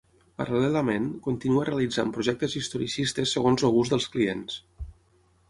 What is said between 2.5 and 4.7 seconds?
historicistes segons el gust dels clients.